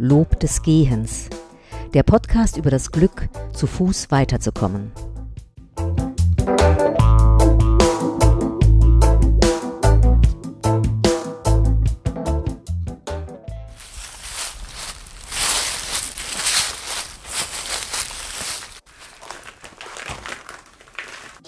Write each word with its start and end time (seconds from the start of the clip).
Lob 0.00 0.38
des 0.38 0.62
Gehens, 0.62 1.28
der 1.92 2.04
Podcast 2.04 2.56
über 2.56 2.70
das 2.70 2.92
Glück, 2.92 3.28
zu 3.52 3.66
Fuß 3.66 4.12
weiterzukommen. 4.12 4.92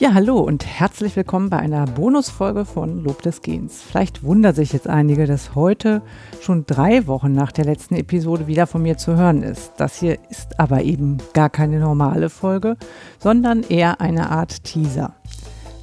Ja, 0.01 0.15
hallo 0.15 0.39
und 0.39 0.65
herzlich 0.65 1.15
willkommen 1.15 1.51
bei 1.51 1.59
einer 1.59 1.85
Bonusfolge 1.85 2.65
von 2.65 3.05
Lob 3.05 3.21
des 3.21 3.43
Gehens. 3.43 3.83
Vielleicht 3.83 4.23
wundern 4.23 4.55
sich 4.55 4.73
jetzt 4.73 4.89
einige, 4.89 5.27
dass 5.27 5.55
heute 5.55 6.01
schon 6.41 6.65
drei 6.65 7.07
Wochen 7.07 7.33
nach 7.33 7.53
der 7.53 7.67
letzten 7.67 7.97
Episode 7.97 8.47
wieder 8.47 8.67
von 8.67 8.81
mir 8.81 8.97
zu 8.97 9.15
hören 9.17 9.43
ist. 9.43 9.73
Das 9.77 10.01
hier 10.01 10.17
ist 10.31 10.59
aber 10.59 10.85
eben 10.85 11.19
gar 11.35 11.51
keine 11.51 11.81
normale 11.81 12.31
Folge, 12.31 12.79
sondern 13.19 13.63
eher 13.63 14.01
eine 14.01 14.31
Art 14.31 14.65
Teaser. 14.65 15.17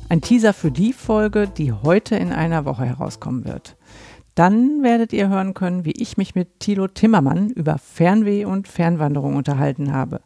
Ein 0.09 0.21
Teaser 0.21 0.53
für 0.53 0.71
die 0.71 0.93
Folge, 0.93 1.47
die 1.47 1.71
heute 1.71 2.15
in 2.15 2.33
einer 2.33 2.65
Woche 2.65 2.85
herauskommen 2.85 3.45
wird. 3.45 3.75
Dann 4.37 4.83
werdet 4.83 5.13
ihr 5.13 5.29
hören 5.29 5.55
können, 5.55 5.83
wie 5.83 5.93
ich 5.99 6.15
mich 6.15 6.35
mit 6.35 6.59
Thilo 6.59 6.87
Timmermann 6.87 7.49
über 7.49 7.79
Fernweh 7.79 8.45
und 8.45 8.67
Fernwanderung 8.67 9.35
unterhalten 9.35 9.91
habe. 9.91 10.21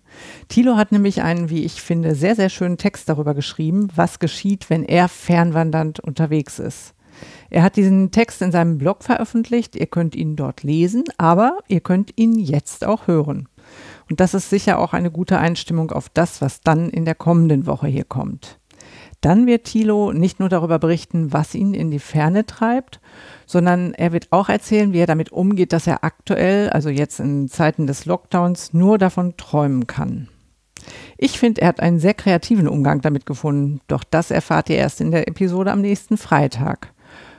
Thilo 0.49 0.75
hat 0.75 0.91
nämlich 0.91 1.21
einen, 1.21 1.49
wie 1.49 1.63
ich 1.63 1.81
finde, 1.81 2.13
sehr, 2.13 2.35
sehr 2.35 2.49
schönen 2.49 2.77
Text 2.77 3.07
darüber 3.07 3.33
geschrieben, 3.33 3.87
was 3.95 4.19
geschieht, 4.19 4.69
wenn 4.69 4.83
er 4.83 5.07
fernwandernd 5.07 6.01
unterwegs 6.01 6.59
ist. 6.59 6.93
Er 7.49 7.63
hat 7.63 7.77
diesen 7.77 8.11
Text 8.11 8.41
in 8.41 8.51
seinem 8.51 8.79
Blog 8.79 9.05
veröffentlicht. 9.05 9.77
Ihr 9.77 9.87
könnt 9.87 10.13
ihn 10.13 10.35
dort 10.35 10.63
lesen, 10.63 11.05
aber 11.17 11.59
ihr 11.69 11.79
könnt 11.79 12.11
ihn 12.17 12.37
jetzt 12.37 12.85
auch 12.85 13.07
hören. 13.07 13.47
Und 14.09 14.19
das 14.19 14.33
ist 14.33 14.49
sicher 14.49 14.79
auch 14.79 14.91
eine 14.91 15.09
gute 15.09 15.37
Einstimmung 15.39 15.89
auf 15.91 16.09
das, 16.09 16.41
was 16.41 16.59
dann 16.59 16.89
in 16.89 17.05
der 17.05 17.15
kommenden 17.15 17.65
Woche 17.65 17.87
hier 17.87 18.03
kommt. 18.03 18.59
Dann 19.21 19.45
wird 19.45 19.65
Thilo 19.65 20.11
nicht 20.11 20.39
nur 20.39 20.49
darüber 20.49 20.79
berichten, 20.79 21.31
was 21.31 21.53
ihn 21.53 21.75
in 21.75 21.91
die 21.91 21.99
Ferne 21.99 22.47
treibt, 22.47 22.99
sondern 23.45 23.93
er 23.93 24.13
wird 24.13 24.31
auch 24.31 24.49
erzählen, 24.49 24.93
wie 24.93 24.99
er 24.99 25.07
damit 25.07 25.31
umgeht, 25.31 25.73
dass 25.73 25.85
er 25.85 26.03
aktuell, 26.03 26.69
also 26.71 26.89
jetzt 26.89 27.19
in 27.19 27.47
Zeiten 27.47 27.85
des 27.85 28.05
Lockdowns, 28.05 28.73
nur 28.73 28.97
davon 28.97 29.37
träumen 29.37 29.85
kann. 29.85 30.27
Ich 31.17 31.37
finde, 31.37 31.61
er 31.61 31.67
hat 31.67 31.79
einen 31.79 31.99
sehr 31.99 32.15
kreativen 32.15 32.67
Umgang 32.67 33.01
damit 33.01 33.27
gefunden, 33.27 33.79
doch 33.87 34.03
das 34.03 34.31
erfahrt 34.31 34.69
ihr 34.71 34.77
erst 34.77 34.99
in 35.01 35.11
der 35.11 35.27
Episode 35.27 35.71
am 35.71 35.81
nächsten 35.81 36.17
Freitag. 36.17 36.91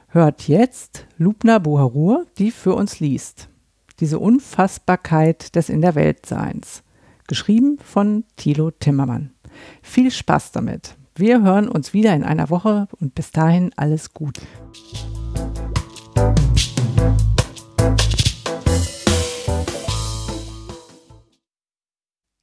Hört 0.06 0.46
jetzt 0.46 1.06
Lubna 1.16 1.58
Buharur, 1.58 2.26
die 2.38 2.52
für 2.52 2.74
uns 2.74 3.00
liest. 3.00 3.48
Diese 3.98 4.20
Unfassbarkeit 4.20 5.56
des 5.56 5.68
In 5.68 5.80
der 5.80 5.96
Weltseins. 5.96 6.84
Geschrieben 7.26 7.78
von 7.82 8.24
Thilo 8.36 8.70
Timmermann. 8.70 9.32
Viel 9.82 10.10
Spaß 10.10 10.52
damit. 10.52 10.96
Wir 11.14 11.42
hören 11.42 11.68
uns 11.68 11.92
wieder 11.92 12.14
in 12.14 12.24
einer 12.24 12.48
Woche 12.48 12.88
und 12.98 13.14
bis 13.14 13.32
dahin 13.32 13.70
alles 13.76 14.14
Gute. 14.14 14.40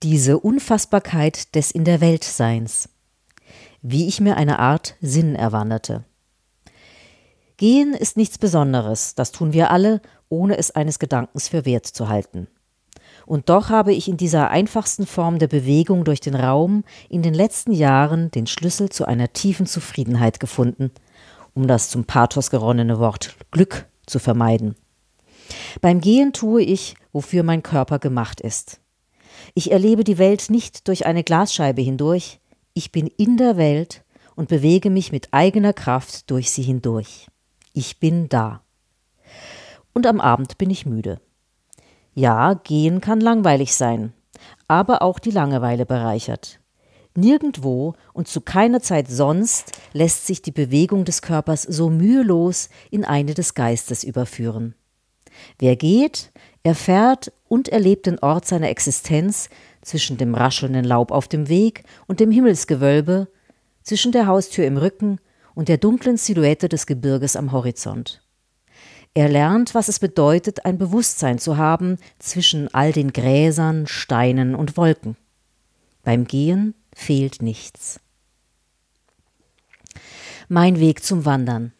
Diese 0.03 0.39
Unfassbarkeit 0.39 1.55
des 1.55 1.71
In 1.71 1.83
der 1.83 1.99
Welt 1.99 2.23
Seins. 2.23 2.89
Wie 3.81 4.07
ich 4.07 4.21
mir 4.21 4.37
eine 4.37 4.59
Art 4.59 4.95
Sinn 5.01 5.35
erwanderte. 5.35 6.05
Gehen 7.57 7.95
ist 7.95 8.17
nichts 8.17 8.37
Besonderes, 8.37 9.15
das 9.15 9.31
tun 9.31 9.51
wir 9.51 9.71
alle, 9.71 9.99
ohne 10.29 10.57
es 10.57 10.69
eines 10.71 10.99
Gedankens 10.99 11.47
für 11.47 11.65
wert 11.65 11.87
zu 11.87 12.07
halten. 12.07 12.47
Und 13.29 13.47
doch 13.49 13.69
habe 13.69 13.93
ich 13.93 14.07
in 14.07 14.17
dieser 14.17 14.49
einfachsten 14.49 15.05
Form 15.05 15.37
der 15.37 15.45
Bewegung 15.47 16.03
durch 16.03 16.19
den 16.19 16.33
Raum 16.33 16.83
in 17.09 17.21
den 17.21 17.35
letzten 17.35 17.71
Jahren 17.71 18.31
den 18.31 18.47
Schlüssel 18.47 18.89
zu 18.89 19.05
einer 19.05 19.33
tiefen 19.33 19.67
Zufriedenheit 19.67 20.39
gefunden, 20.39 20.89
um 21.53 21.67
das 21.67 21.91
zum 21.91 22.05
Pathos 22.05 22.49
geronnene 22.49 22.97
Wort 22.97 23.35
Glück 23.51 23.85
zu 24.07 24.17
vermeiden. 24.17 24.73
Beim 25.79 26.01
Gehen 26.01 26.33
tue 26.33 26.63
ich, 26.63 26.95
wofür 27.13 27.43
mein 27.43 27.61
Körper 27.61 27.99
gemacht 27.99 28.41
ist. 28.41 28.81
Ich 29.53 29.71
erlebe 29.71 30.03
die 30.03 30.17
Welt 30.17 30.49
nicht 30.49 30.87
durch 30.87 31.05
eine 31.05 31.23
Glasscheibe 31.23 31.83
hindurch, 31.83 32.39
ich 32.73 32.91
bin 32.91 33.05
in 33.05 33.37
der 33.37 33.57
Welt 33.57 34.03
und 34.35 34.49
bewege 34.49 34.89
mich 34.89 35.11
mit 35.11 35.27
eigener 35.35 35.73
Kraft 35.73 36.31
durch 36.31 36.49
sie 36.49 36.63
hindurch. 36.63 37.27
Ich 37.73 37.99
bin 37.99 38.27
da. 38.27 38.63
Und 39.93 40.07
am 40.07 40.19
Abend 40.19 40.57
bin 40.57 40.71
ich 40.71 40.87
müde. 40.87 41.21
Ja, 42.13 42.53
gehen 42.53 43.01
kann 43.01 43.21
langweilig 43.21 43.75
sein, 43.75 44.13
aber 44.67 45.01
auch 45.01 45.19
die 45.19 45.31
Langeweile 45.31 45.85
bereichert. 45.85 46.59
Nirgendwo 47.15 47.95
und 48.13 48.27
zu 48.27 48.41
keiner 48.41 48.81
Zeit 48.81 49.07
sonst 49.07 49.71
lässt 49.93 50.27
sich 50.27 50.41
die 50.41 50.51
Bewegung 50.51 51.05
des 51.05 51.21
Körpers 51.21 51.63
so 51.63 51.89
mühelos 51.89 52.69
in 52.91 53.03
eine 53.03 53.33
des 53.33 53.53
Geistes 53.55 54.03
überführen. 54.03 54.75
Wer 55.57 55.75
geht, 55.75 56.31
erfährt 56.63 57.31
und 57.47 57.69
erlebt 57.69 58.05
den 58.05 58.19
Ort 58.19 58.45
seiner 58.45 58.69
Existenz 58.69 59.49
zwischen 59.81 60.17
dem 60.17 60.35
raschelnden 60.35 60.85
Laub 60.85 61.11
auf 61.11 61.27
dem 61.27 61.49
Weg 61.49 61.83
und 62.07 62.19
dem 62.19 62.31
Himmelsgewölbe, 62.31 63.27
zwischen 63.83 64.11
der 64.11 64.27
Haustür 64.27 64.65
im 64.65 64.77
Rücken 64.77 65.19
und 65.55 65.67
der 65.67 65.77
dunklen 65.77 66.17
Silhouette 66.17 66.69
des 66.69 66.85
Gebirges 66.85 67.35
am 67.35 67.51
Horizont. 67.51 68.21
Er 69.13 69.27
lernt, 69.27 69.75
was 69.75 69.87
es 69.87 69.99
bedeutet, 69.99 70.65
ein 70.65 70.77
Bewusstsein 70.77 71.39
zu 71.39 71.57
haben 71.57 71.97
zwischen 72.19 72.73
all 72.73 72.91
den 72.91 73.11
Gräsern, 73.11 73.87
Steinen 73.87 74.55
und 74.55 74.77
Wolken. 74.77 75.17
Beim 76.03 76.25
Gehen 76.25 76.75
fehlt 76.95 77.41
nichts. 77.41 77.99
Mein 80.47 80.79
Weg 80.79 81.03
zum 81.03 81.25
Wandern. 81.25 81.73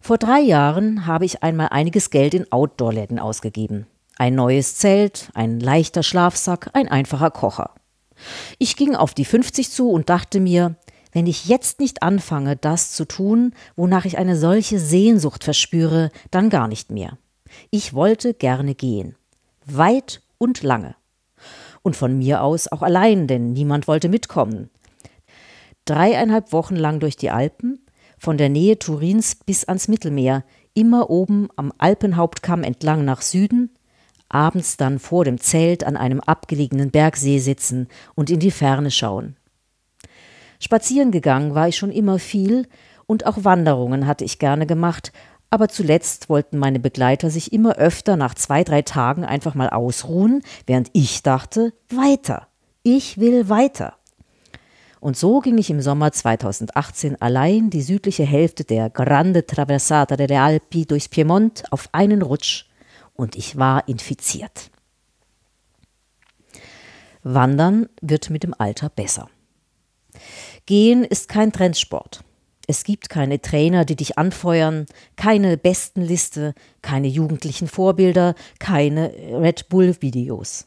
Vor 0.00 0.18
drei 0.18 0.40
Jahren 0.40 1.06
habe 1.06 1.24
ich 1.24 1.42
einmal 1.42 1.68
einiges 1.70 2.10
Geld 2.10 2.34
in 2.34 2.50
Outdoor-Läden 2.52 3.18
ausgegeben. 3.18 3.86
Ein 4.16 4.34
neues 4.34 4.76
Zelt, 4.76 5.30
ein 5.34 5.60
leichter 5.60 6.02
Schlafsack, 6.02 6.70
ein 6.74 6.88
einfacher 6.88 7.30
Kocher. 7.30 7.70
Ich 8.58 8.76
ging 8.76 8.94
auf 8.94 9.14
die 9.14 9.24
50 9.24 9.70
zu 9.70 9.90
und 9.90 10.08
dachte 10.08 10.40
mir, 10.40 10.76
wenn 11.14 11.26
ich 11.28 11.46
jetzt 11.46 11.78
nicht 11.78 12.02
anfange, 12.02 12.56
das 12.56 12.90
zu 12.90 13.06
tun, 13.06 13.54
wonach 13.76 14.04
ich 14.04 14.18
eine 14.18 14.36
solche 14.36 14.80
Sehnsucht 14.80 15.44
verspüre, 15.44 16.10
dann 16.32 16.50
gar 16.50 16.66
nicht 16.66 16.90
mehr. 16.90 17.16
Ich 17.70 17.94
wollte 17.94 18.34
gerne 18.34 18.74
gehen. 18.74 19.14
Weit 19.64 20.22
und 20.38 20.62
lange. 20.64 20.96
Und 21.82 21.94
von 21.94 22.18
mir 22.18 22.42
aus 22.42 22.66
auch 22.66 22.82
allein, 22.82 23.28
denn 23.28 23.52
niemand 23.52 23.86
wollte 23.86 24.08
mitkommen. 24.08 24.70
Dreieinhalb 25.84 26.52
Wochen 26.52 26.76
lang 26.76 26.98
durch 26.98 27.16
die 27.16 27.30
Alpen, 27.30 27.86
von 28.18 28.36
der 28.36 28.48
Nähe 28.48 28.78
Turins 28.78 29.36
bis 29.36 29.64
ans 29.64 29.86
Mittelmeer, 29.86 30.44
immer 30.74 31.10
oben 31.10 31.48
am 31.54 31.72
Alpenhauptkamm 31.78 32.64
entlang 32.64 33.04
nach 33.04 33.22
Süden, 33.22 33.70
abends 34.28 34.76
dann 34.76 34.98
vor 34.98 35.24
dem 35.24 35.38
Zelt 35.38 35.84
an 35.84 35.96
einem 35.96 36.18
abgelegenen 36.18 36.90
Bergsee 36.90 37.38
sitzen 37.38 37.86
und 38.16 38.30
in 38.30 38.40
die 38.40 38.50
Ferne 38.50 38.90
schauen. 38.90 39.36
Spazieren 40.64 41.10
gegangen 41.10 41.54
war 41.54 41.68
ich 41.68 41.76
schon 41.76 41.92
immer 41.92 42.18
viel, 42.18 42.66
und 43.06 43.26
auch 43.26 43.44
Wanderungen 43.44 44.06
hatte 44.06 44.24
ich 44.24 44.38
gerne 44.38 44.66
gemacht, 44.66 45.12
aber 45.50 45.68
zuletzt 45.68 46.30
wollten 46.30 46.56
meine 46.56 46.80
Begleiter 46.80 47.28
sich 47.28 47.52
immer 47.52 47.76
öfter 47.76 48.16
nach 48.16 48.34
zwei, 48.34 48.64
drei 48.64 48.80
Tagen 48.80 49.26
einfach 49.26 49.54
mal 49.54 49.68
ausruhen, 49.68 50.42
während 50.66 50.88
ich 50.94 51.22
dachte, 51.22 51.74
weiter, 51.90 52.48
ich 52.82 53.18
will 53.18 53.50
weiter. 53.50 53.98
Und 55.00 55.18
so 55.18 55.40
ging 55.40 55.58
ich 55.58 55.68
im 55.68 55.82
Sommer 55.82 56.12
2018 56.12 57.20
allein 57.20 57.68
die 57.68 57.82
südliche 57.82 58.24
Hälfte 58.24 58.64
der 58.64 58.88
Grande 58.88 59.44
Traversata 59.44 60.16
delle 60.16 60.40
Alpi 60.40 60.86
durchs 60.86 61.10
Piemont 61.10 61.70
auf 61.70 61.90
einen 61.92 62.22
Rutsch 62.22 62.64
und 63.12 63.36
ich 63.36 63.58
war 63.58 63.86
infiziert. 63.86 64.70
Wandern 67.22 67.90
wird 68.00 68.30
mit 68.30 68.44
dem 68.44 68.54
Alter 68.56 68.88
besser. 68.88 69.28
Gehen 70.66 71.04
ist 71.04 71.28
kein 71.28 71.52
Trendsport. 71.52 72.24
Es 72.66 72.84
gibt 72.84 73.10
keine 73.10 73.42
Trainer, 73.42 73.84
die 73.84 73.96
dich 73.96 74.16
anfeuern, 74.16 74.86
keine 75.16 75.58
Bestenliste, 75.58 76.54
keine 76.80 77.08
jugendlichen 77.08 77.68
Vorbilder, 77.68 78.34
keine 78.58 79.12
Red 79.12 79.68
Bull-Videos. 79.68 80.66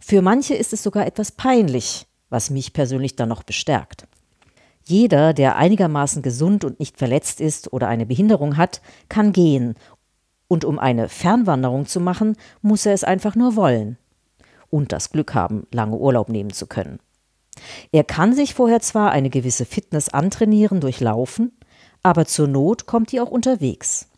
Für 0.00 0.22
manche 0.22 0.54
ist 0.54 0.72
es 0.72 0.84
sogar 0.84 1.04
etwas 1.04 1.32
peinlich, 1.32 2.06
was 2.30 2.50
mich 2.50 2.72
persönlich 2.72 3.16
dann 3.16 3.28
noch 3.28 3.42
bestärkt. 3.42 4.06
Jeder, 4.84 5.32
der 5.32 5.56
einigermaßen 5.56 6.22
gesund 6.22 6.64
und 6.64 6.78
nicht 6.78 6.96
verletzt 6.96 7.40
ist 7.40 7.72
oder 7.72 7.88
eine 7.88 8.06
Behinderung 8.06 8.56
hat, 8.56 8.82
kann 9.08 9.32
gehen. 9.32 9.74
Und 10.46 10.64
um 10.64 10.78
eine 10.78 11.08
Fernwanderung 11.08 11.86
zu 11.86 11.98
machen, 11.98 12.36
muss 12.62 12.86
er 12.86 12.92
es 12.92 13.02
einfach 13.02 13.34
nur 13.34 13.56
wollen. 13.56 13.98
Und 14.70 14.92
das 14.92 15.10
Glück 15.10 15.34
haben, 15.34 15.66
lange 15.72 15.96
Urlaub 15.96 16.28
nehmen 16.28 16.52
zu 16.52 16.68
können. 16.68 17.00
Er 17.92 18.04
kann 18.04 18.34
sich 18.34 18.54
vorher 18.54 18.80
zwar 18.80 19.10
eine 19.10 19.30
gewisse 19.30 19.64
Fitness 19.64 20.08
antrainieren 20.08 20.80
durch 20.80 21.00
Laufen, 21.00 21.52
aber 22.02 22.26
zur 22.26 22.46
Not 22.46 22.86
kommt 22.86 23.12
die 23.12 23.20
auch 23.20 23.30
unterwegs. 23.30 24.08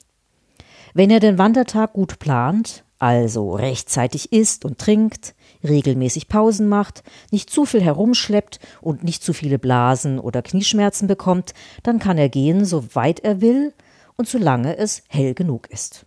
Wenn 0.94 1.10
er 1.10 1.20
den 1.20 1.38
Wandertag 1.38 1.92
gut 1.92 2.18
plant, 2.18 2.84
also 2.98 3.54
rechtzeitig 3.54 4.32
isst 4.32 4.64
und 4.64 4.78
trinkt, 4.78 5.34
regelmäßig 5.62 6.28
Pausen 6.28 6.68
macht, 6.68 7.02
nicht 7.30 7.50
zu 7.50 7.66
viel 7.66 7.82
herumschleppt 7.82 8.60
und 8.80 9.04
nicht 9.04 9.22
zu 9.22 9.32
viele 9.32 9.58
Blasen 9.58 10.18
oder 10.18 10.42
Knieschmerzen 10.42 11.06
bekommt, 11.06 11.52
dann 11.82 11.98
kann 11.98 12.18
er 12.18 12.28
gehen, 12.28 12.64
so 12.64 12.94
weit 12.94 13.20
er 13.20 13.40
will 13.40 13.74
und 14.16 14.28
solange 14.28 14.76
es 14.78 15.02
hell 15.08 15.34
genug 15.34 15.68
ist. 15.70 16.06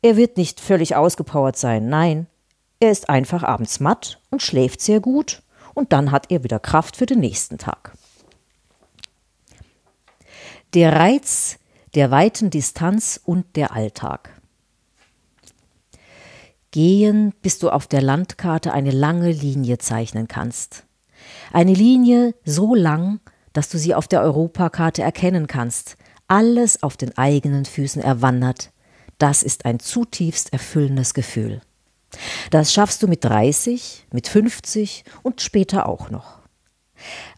Er 0.00 0.16
wird 0.16 0.36
nicht 0.36 0.60
völlig 0.60 0.96
ausgepowert 0.96 1.56
sein, 1.56 1.88
nein, 1.88 2.26
er 2.80 2.90
ist 2.90 3.10
einfach 3.10 3.42
abends 3.42 3.80
matt 3.80 4.20
und 4.30 4.42
schläft 4.42 4.80
sehr 4.80 5.00
gut 5.00 5.42
und 5.78 5.92
dann 5.92 6.10
hat 6.10 6.30
er 6.30 6.44
wieder 6.44 6.58
Kraft 6.58 6.96
für 6.96 7.06
den 7.06 7.20
nächsten 7.20 7.56
Tag. 7.56 7.92
Der 10.74 10.96
Reiz 10.96 11.58
der 11.94 12.10
weiten 12.10 12.50
Distanz 12.50 13.20
und 13.24 13.56
der 13.56 13.72
Alltag. 13.72 14.30
Gehen, 16.70 17.32
bis 17.40 17.58
du 17.58 17.70
auf 17.70 17.86
der 17.86 18.02
Landkarte 18.02 18.72
eine 18.72 18.90
lange 18.90 19.32
Linie 19.32 19.78
zeichnen 19.78 20.28
kannst. 20.28 20.84
Eine 21.52 21.72
Linie 21.72 22.34
so 22.44 22.74
lang, 22.74 23.20
dass 23.52 23.70
du 23.70 23.78
sie 23.78 23.94
auf 23.94 24.06
der 24.06 24.20
Europakarte 24.22 25.02
erkennen 25.02 25.46
kannst. 25.46 25.96
Alles 26.28 26.82
auf 26.82 26.96
den 26.96 27.16
eigenen 27.16 27.64
Füßen 27.64 28.02
erwandert. 28.02 28.70
Das 29.16 29.42
ist 29.42 29.64
ein 29.64 29.80
zutiefst 29.80 30.52
erfüllendes 30.52 31.14
Gefühl. 31.14 31.62
Das 32.50 32.72
schaffst 32.72 33.02
du 33.02 33.08
mit 33.08 33.24
30, 33.24 34.06
mit 34.12 34.28
50 34.28 35.04
und 35.22 35.40
später 35.40 35.88
auch 35.88 36.10
noch. 36.10 36.38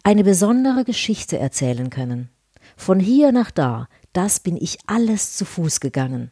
Eine 0.03 0.25
besondere 0.25 0.85
Geschichte 0.85 1.39
erzählen 1.39 1.91
können. 1.91 2.31
Von 2.77 3.01
hier 3.01 3.33
nach 3.33 3.51
da, 3.51 3.89
das 4.13 4.41
bin 4.41 4.57
ich 4.57 4.79
alles 4.87 5.37
zu 5.37 5.45
Fuß 5.45 5.81
gegangen. 5.81 6.31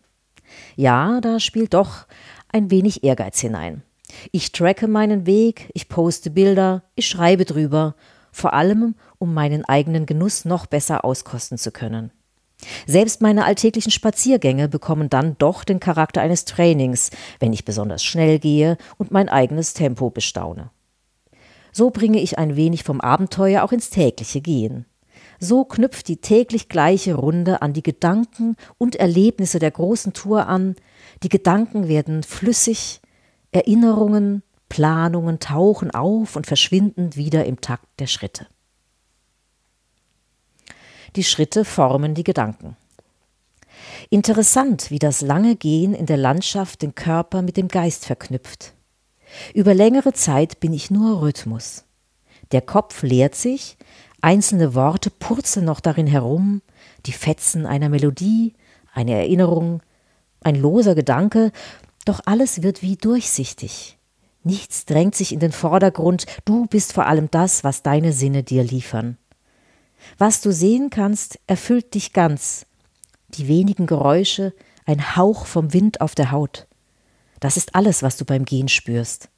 Ja, 0.76 1.20
da 1.20 1.40
spielt 1.40 1.74
doch 1.74 2.06
ein 2.48 2.70
wenig 2.70 3.04
Ehrgeiz 3.04 3.40
hinein. 3.40 3.82
Ich 4.32 4.52
tracke 4.52 4.88
meinen 4.88 5.26
Weg, 5.26 5.70
ich 5.74 5.88
poste 5.88 6.30
Bilder, 6.30 6.82
ich 6.94 7.06
schreibe 7.06 7.44
drüber, 7.44 7.94
vor 8.32 8.54
allem 8.54 8.94
um 9.18 9.34
meinen 9.34 9.64
eigenen 9.64 10.06
Genuss 10.06 10.44
noch 10.44 10.66
besser 10.66 11.04
auskosten 11.04 11.58
zu 11.58 11.70
können. 11.70 12.10
Selbst 12.86 13.20
meine 13.20 13.44
alltäglichen 13.44 13.92
Spaziergänge 13.92 14.68
bekommen 14.68 15.08
dann 15.10 15.36
doch 15.38 15.64
den 15.64 15.80
Charakter 15.80 16.20
eines 16.20 16.44
Trainings, 16.44 17.10
wenn 17.38 17.52
ich 17.52 17.64
besonders 17.64 18.04
schnell 18.04 18.38
gehe 18.38 18.76
und 18.96 19.10
mein 19.10 19.28
eigenes 19.28 19.74
Tempo 19.74 20.10
bestaune. 20.10 20.70
So 21.72 21.90
bringe 21.90 22.20
ich 22.20 22.38
ein 22.38 22.56
wenig 22.56 22.82
vom 22.82 23.00
Abenteuer 23.00 23.62
auch 23.62 23.72
ins 23.72 23.90
tägliche 23.90 24.40
Gehen. 24.40 24.86
So 25.38 25.64
knüpft 25.64 26.08
die 26.08 26.16
täglich 26.16 26.68
gleiche 26.68 27.14
Runde 27.14 27.62
an 27.62 27.72
die 27.72 27.82
Gedanken 27.82 28.56
und 28.76 28.96
Erlebnisse 28.96 29.60
der 29.60 29.70
großen 29.70 30.12
Tour 30.12 30.48
an, 30.48 30.74
die 31.22 31.28
Gedanken 31.28 31.86
werden 31.86 32.24
flüssig, 32.24 33.00
Erinnerungen, 33.52 34.42
Planungen 34.68 35.38
tauchen 35.38 35.92
auf 35.92 36.36
und 36.36 36.46
verschwinden 36.46 37.14
wieder 37.14 37.44
im 37.44 37.60
Takt 37.60 37.86
der 38.00 38.06
Schritte. 38.06 38.46
Die 41.16 41.24
Schritte 41.24 41.64
formen 41.64 42.14
die 42.14 42.24
Gedanken. 42.24 42.76
Interessant, 44.10 44.90
wie 44.90 44.98
das 44.98 45.20
lange 45.20 45.56
Gehen 45.56 45.94
in 45.94 46.06
der 46.06 46.16
Landschaft 46.16 46.82
den 46.82 46.94
Körper 46.94 47.42
mit 47.42 47.56
dem 47.56 47.68
Geist 47.68 48.06
verknüpft. 48.06 48.74
Über 49.54 49.74
längere 49.74 50.12
Zeit 50.12 50.60
bin 50.60 50.72
ich 50.72 50.90
nur 50.90 51.20
Rhythmus. 51.20 51.84
Der 52.52 52.62
Kopf 52.62 53.02
leert 53.02 53.34
sich, 53.34 53.76
einzelne 54.22 54.74
Worte 54.74 55.10
purzeln 55.10 55.66
noch 55.66 55.80
darin 55.80 56.06
herum, 56.06 56.62
die 57.06 57.12
Fetzen 57.12 57.66
einer 57.66 57.88
Melodie, 57.88 58.54
eine 58.92 59.12
Erinnerung, 59.12 59.82
ein 60.40 60.56
loser 60.56 60.94
Gedanke, 60.94 61.52
doch 62.04 62.20
alles 62.24 62.62
wird 62.62 62.82
wie 62.82 62.96
durchsichtig. 62.96 63.98
Nichts 64.44 64.86
drängt 64.86 65.14
sich 65.14 65.32
in 65.32 65.40
den 65.40 65.52
Vordergrund, 65.52 66.24
du 66.46 66.66
bist 66.66 66.94
vor 66.94 67.06
allem 67.06 67.30
das, 67.30 67.64
was 67.64 67.82
deine 67.82 68.12
Sinne 68.12 68.42
dir 68.42 68.64
liefern. 68.64 69.18
Was 70.16 70.40
du 70.40 70.52
sehen 70.52 70.90
kannst, 70.90 71.38
erfüllt 71.46 71.94
dich 71.94 72.12
ganz. 72.12 72.66
Die 73.30 73.48
wenigen 73.48 73.86
Geräusche, 73.86 74.54
ein 74.86 75.16
Hauch 75.16 75.46
vom 75.46 75.72
Wind 75.72 76.00
auf 76.00 76.14
der 76.14 76.30
Haut. 76.30 76.66
Das 77.40 77.56
ist 77.56 77.74
alles, 77.74 78.02
was 78.02 78.16
du 78.16 78.24
beim 78.24 78.44
Gehen 78.44 78.68
spürst. 78.68 79.28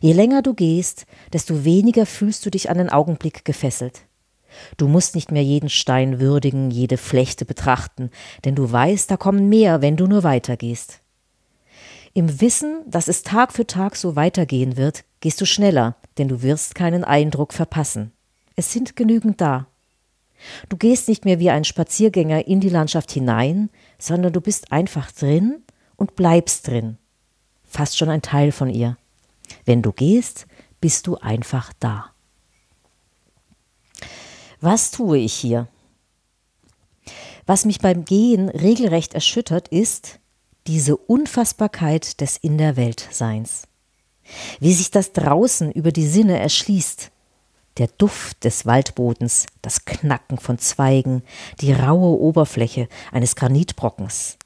Je 0.00 0.12
länger 0.12 0.42
du 0.42 0.54
gehst, 0.54 1.06
desto 1.32 1.64
weniger 1.64 2.06
fühlst 2.06 2.46
du 2.46 2.50
dich 2.50 2.70
an 2.70 2.78
den 2.78 2.90
Augenblick 2.90 3.44
gefesselt. 3.44 4.02
Du 4.76 4.86
musst 4.86 5.14
nicht 5.14 5.32
mehr 5.32 5.42
jeden 5.42 5.70
Stein 5.70 6.20
würdigen, 6.20 6.70
jede 6.70 6.98
Flechte 6.98 7.44
betrachten, 7.44 8.10
denn 8.44 8.54
du 8.54 8.70
weißt, 8.70 9.10
da 9.10 9.16
kommen 9.16 9.48
mehr, 9.48 9.80
wenn 9.80 9.96
du 9.96 10.06
nur 10.06 10.22
weitergehst. 10.22 11.00
Im 12.14 12.40
Wissen, 12.40 12.82
dass 12.86 13.08
es 13.08 13.22
Tag 13.22 13.52
für 13.52 13.66
Tag 13.66 13.96
so 13.96 14.14
weitergehen 14.16 14.76
wird, 14.76 15.04
gehst 15.20 15.40
du 15.40 15.46
schneller, 15.46 15.96
denn 16.18 16.28
du 16.28 16.42
wirst 16.42 16.74
keinen 16.74 17.04
Eindruck 17.04 17.54
verpassen. 17.54 18.12
Es 18.54 18.70
sind 18.72 18.96
genügend 18.96 19.40
da. 19.40 19.66
Du 20.68 20.76
gehst 20.76 21.08
nicht 21.08 21.24
mehr 21.24 21.38
wie 21.38 21.50
ein 21.50 21.64
Spaziergänger 21.64 22.46
in 22.46 22.60
die 22.60 22.68
Landschaft 22.68 23.10
hinein, 23.12 23.70
sondern 23.98 24.32
du 24.32 24.40
bist 24.40 24.72
einfach 24.72 25.10
drin 25.12 25.62
und 25.96 26.16
bleibst 26.16 26.68
drin. 26.68 26.98
Fast 27.64 27.96
schon 27.96 28.10
ein 28.10 28.22
Teil 28.22 28.52
von 28.52 28.68
ihr. 28.68 28.96
Wenn 29.64 29.82
du 29.82 29.92
gehst, 29.92 30.46
bist 30.80 31.06
du 31.06 31.16
einfach 31.16 31.72
da. 31.78 32.10
Was 34.60 34.90
tue 34.90 35.18
ich 35.18 35.32
hier? 35.32 35.68
Was 37.46 37.64
mich 37.64 37.80
beim 37.80 38.04
Gehen 38.04 38.48
regelrecht 38.48 39.14
erschüttert, 39.14 39.68
ist 39.68 40.20
diese 40.66 40.96
Unfassbarkeit 40.96 42.20
des 42.20 42.36
In 42.36 42.58
der 42.58 42.76
Welt 42.76 43.08
Seins. 43.10 43.66
Wie 44.60 44.72
sich 44.72 44.90
das 44.90 45.12
draußen 45.12 45.72
über 45.72 45.90
die 45.90 46.06
Sinne 46.06 46.38
erschließt. 46.38 47.10
Der 47.78 47.88
Duft 47.98 48.44
des 48.44 48.66
Waldbodens, 48.66 49.46
das 49.62 49.84
Knacken 49.84 50.38
von 50.38 50.58
Zweigen, 50.58 51.22
die 51.60 51.72
raue 51.72 52.18
Oberfläche 52.18 52.88
eines 53.12 53.34
Granitbrockens. 53.34 54.36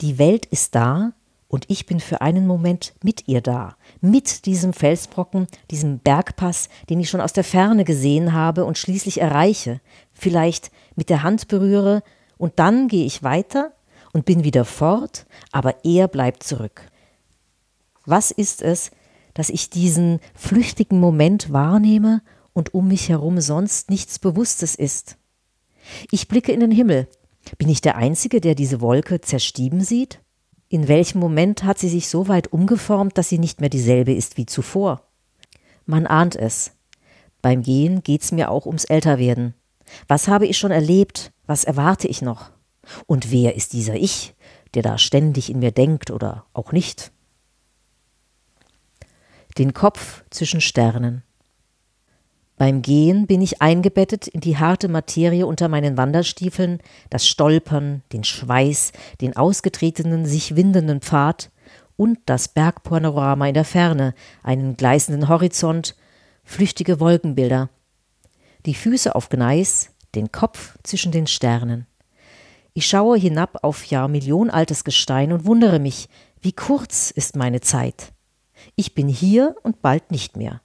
Die 0.00 0.18
Welt 0.18 0.46
ist 0.46 0.74
da 0.74 1.12
und 1.48 1.64
ich 1.68 1.86
bin 1.86 2.00
für 2.00 2.22
einen 2.22 2.46
Moment 2.46 2.94
mit 3.02 3.28
ihr 3.28 3.40
da, 3.40 3.76
mit 4.00 4.46
diesem 4.46 4.72
Felsbrocken, 4.72 5.46
diesem 5.70 5.98
Bergpass, 5.98 6.68
den 6.88 7.00
ich 7.00 7.10
schon 7.10 7.20
aus 7.20 7.32
der 7.32 7.44
Ferne 7.44 7.84
gesehen 7.84 8.32
habe 8.32 8.64
und 8.64 8.78
schließlich 8.78 9.20
erreiche, 9.20 9.80
vielleicht 10.12 10.70
mit 10.96 11.10
der 11.10 11.22
Hand 11.22 11.48
berühre, 11.48 12.02
und 12.38 12.58
dann 12.58 12.88
gehe 12.88 13.06
ich 13.06 13.22
weiter 13.22 13.72
und 14.12 14.26
bin 14.26 14.44
wieder 14.44 14.64
fort, 14.64 15.26
aber 15.52 15.84
er 15.84 16.08
bleibt 16.08 16.42
zurück. 16.42 16.82
Was 18.04 18.30
ist 18.30 18.62
es, 18.62 18.90
dass 19.34 19.48
ich 19.48 19.70
diesen 19.70 20.20
flüchtigen 20.34 21.00
Moment 21.00 21.52
wahrnehme 21.52 22.22
und 22.56 22.72
um 22.72 22.88
mich 22.88 23.10
herum 23.10 23.38
sonst 23.42 23.90
nichts 23.90 24.18
Bewusstes 24.18 24.74
ist? 24.74 25.18
Ich 26.10 26.26
blicke 26.26 26.52
in 26.52 26.60
den 26.60 26.70
Himmel. 26.70 27.06
Bin 27.58 27.68
ich 27.68 27.82
der 27.82 27.96
Einzige, 27.96 28.40
der 28.40 28.54
diese 28.54 28.80
Wolke 28.80 29.20
zerstieben 29.20 29.82
sieht? 29.82 30.20
In 30.70 30.88
welchem 30.88 31.20
Moment 31.20 31.64
hat 31.64 31.78
sie 31.78 31.90
sich 31.90 32.08
so 32.08 32.28
weit 32.28 32.52
umgeformt, 32.52 33.18
dass 33.18 33.28
sie 33.28 33.38
nicht 33.38 33.60
mehr 33.60 33.68
dieselbe 33.68 34.14
ist 34.14 34.38
wie 34.38 34.46
zuvor? 34.46 35.02
Man 35.84 36.06
ahnt 36.06 36.34
es. 36.34 36.72
Beim 37.42 37.62
Gehen 37.62 38.02
geht's 38.02 38.32
mir 38.32 38.50
auch 38.50 38.64
ums 38.64 38.86
Älterwerden. 38.86 39.54
Was 40.08 40.26
habe 40.26 40.46
ich 40.46 40.56
schon 40.56 40.72
erlebt? 40.72 41.32
Was 41.44 41.64
erwarte 41.64 42.08
ich 42.08 42.22
noch? 42.22 42.50
Und 43.04 43.30
wer 43.30 43.54
ist 43.54 43.74
dieser 43.74 43.96
Ich, 43.96 44.34
der 44.72 44.82
da 44.82 44.96
ständig 44.96 45.50
in 45.50 45.58
mir 45.58 45.72
denkt 45.72 46.10
oder 46.10 46.46
auch 46.54 46.72
nicht? 46.72 47.12
Den 49.58 49.74
Kopf 49.74 50.24
zwischen 50.30 50.62
Sternen. 50.62 51.22
Beim 52.58 52.80
Gehen 52.80 53.26
bin 53.26 53.42
ich 53.42 53.60
eingebettet 53.60 54.28
in 54.28 54.40
die 54.40 54.56
harte 54.56 54.88
Materie 54.88 55.46
unter 55.46 55.68
meinen 55.68 55.98
Wanderstiefeln, 55.98 56.80
das 57.10 57.26
Stolpern, 57.26 58.02
den 58.12 58.24
Schweiß, 58.24 58.92
den 59.20 59.36
ausgetretenen, 59.36 60.24
sich 60.24 60.56
windenden 60.56 61.02
Pfad 61.02 61.50
und 61.96 62.18
das 62.24 62.48
Bergpanorama 62.48 63.48
in 63.48 63.54
der 63.54 63.64
Ferne, 63.64 64.14
einen 64.42 64.76
gleißenden 64.76 65.28
Horizont, 65.28 65.96
flüchtige 66.44 66.98
Wolkenbilder. 66.98 67.68
Die 68.64 68.74
Füße 68.74 69.14
auf 69.14 69.28
Gneis, 69.28 69.90
den 70.14 70.32
Kopf 70.32 70.78
zwischen 70.82 71.12
den 71.12 71.26
Sternen. 71.26 71.86
Ich 72.72 72.86
schaue 72.86 73.18
hinab 73.18 73.58
auf 73.64 73.84
jahrmillionaltes 73.84 74.84
Gestein 74.84 75.32
und 75.32 75.44
wundere 75.44 75.78
mich, 75.78 76.08
wie 76.40 76.52
kurz 76.52 77.10
ist 77.10 77.36
meine 77.36 77.60
Zeit. 77.60 78.12
Ich 78.76 78.94
bin 78.94 79.08
hier 79.08 79.56
und 79.62 79.82
bald 79.82 80.10
nicht 80.10 80.36
mehr. 80.36 80.62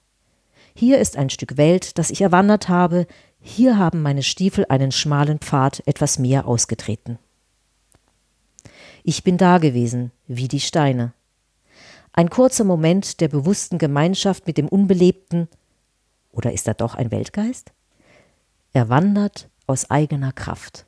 Hier 0.74 0.98
ist 0.98 1.16
ein 1.16 1.30
Stück 1.30 1.56
Welt, 1.56 1.98
das 1.98 2.10
ich 2.10 2.22
erwandert 2.22 2.68
habe, 2.68 3.06
hier 3.40 3.76
haben 3.76 4.02
meine 4.02 4.22
Stiefel 4.22 4.66
einen 4.68 4.92
schmalen 4.92 5.38
Pfad 5.38 5.82
etwas 5.86 6.18
mehr 6.18 6.46
ausgetreten. 6.46 7.18
Ich 9.02 9.24
bin 9.24 9.36
da 9.36 9.58
gewesen, 9.58 10.12
wie 10.28 10.48
die 10.48 10.60
Steine. 10.60 11.12
Ein 12.12 12.30
kurzer 12.30 12.64
Moment 12.64 13.20
der 13.20 13.28
bewussten 13.28 13.78
Gemeinschaft 13.78 14.46
mit 14.46 14.58
dem 14.58 14.68
Unbelebten, 14.68 15.48
oder 16.30 16.52
ist 16.52 16.68
er 16.68 16.74
doch 16.74 16.94
ein 16.94 17.10
Weltgeist? 17.10 17.72
Er 18.72 18.88
wandert 18.88 19.48
aus 19.66 19.90
eigener 19.90 20.32
Kraft. 20.32 20.86